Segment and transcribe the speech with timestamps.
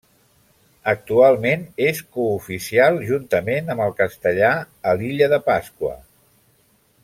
[0.93, 4.51] Actualment és cooficial juntament amb el castellà
[4.93, 5.97] a l'Illa de Pasqua.